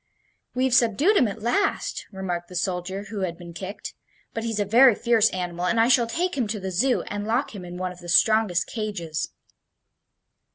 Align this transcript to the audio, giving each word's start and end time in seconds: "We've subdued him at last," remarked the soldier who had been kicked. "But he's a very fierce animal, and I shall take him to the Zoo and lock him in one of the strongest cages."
"We've 0.55 0.73
subdued 0.73 1.15
him 1.15 1.27
at 1.27 1.43
last," 1.43 2.07
remarked 2.11 2.47
the 2.49 2.55
soldier 2.55 3.03
who 3.11 3.19
had 3.19 3.37
been 3.37 3.53
kicked. 3.53 3.93
"But 4.33 4.43
he's 4.43 4.59
a 4.59 4.65
very 4.65 4.95
fierce 4.95 5.29
animal, 5.29 5.65
and 5.67 5.79
I 5.79 5.89
shall 5.89 6.07
take 6.07 6.35
him 6.35 6.47
to 6.47 6.59
the 6.59 6.71
Zoo 6.71 7.03
and 7.03 7.27
lock 7.27 7.53
him 7.53 7.63
in 7.63 7.77
one 7.77 7.91
of 7.91 7.99
the 7.99 8.09
strongest 8.09 8.65
cages." 8.65 9.29